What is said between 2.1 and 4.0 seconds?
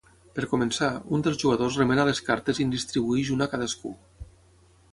cartes i en distribueix una a cadascú.